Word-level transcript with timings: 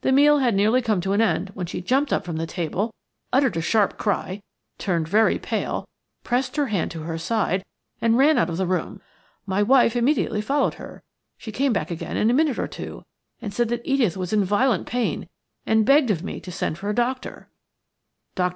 The 0.00 0.10
meal 0.10 0.38
had 0.38 0.56
nearly 0.56 0.82
come 0.82 1.00
to 1.02 1.12
end 1.12 1.50
when 1.50 1.66
she 1.66 1.80
jumped 1.80 2.12
up 2.12 2.24
from 2.24 2.38
the 2.38 2.44
table, 2.46 2.92
uttered 3.32 3.56
a 3.56 3.60
sharp 3.60 3.96
cry, 3.96 4.42
turned 4.78 5.06
very 5.06 5.38
pale, 5.38 5.86
pressed 6.24 6.56
her 6.56 6.66
hand 6.66 6.90
to 6.90 7.02
her 7.02 7.16
side, 7.18 7.64
and 8.00 8.18
ran 8.18 8.36
out 8.36 8.50
of 8.50 8.56
the 8.56 8.66
room. 8.66 9.00
My 9.46 9.62
wife 9.62 9.94
immediately 9.94 10.40
followed 10.40 10.74
her. 10.74 11.04
She 11.38 11.52
came 11.52 11.72
back 11.72 11.92
again 11.92 12.16
in 12.16 12.30
a 12.30 12.34
minute 12.34 12.58
or 12.58 12.66
two, 12.66 13.04
and 13.40 13.54
said 13.54 13.68
that 13.68 13.82
Edith 13.88 14.16
was 14.16 14.32
in 14.32 14.42
violent 14.44 14.88
pain, 14.88 15.28
and 15.64 15.86
begged 15.86 16.10
of 16.10 16.24
me 16.24 16.40
to 16.40 16.50
send 16.50 16.76
for 16.76 16.90
a 16.90 16.94
doctor. 16.96 17.48
Dr. 18.34 18.52